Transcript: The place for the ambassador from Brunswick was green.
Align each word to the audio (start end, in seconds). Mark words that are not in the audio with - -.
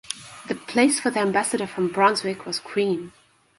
The 0.47 0.55
place 0.55 0.99
for 0.99 1.11
the 1.11 1.19
ambassador 1.19 1.67
from 1.67 1.87
Brunswick 1.89 2.47
was 2.47 2.57
green. 2.59 3.11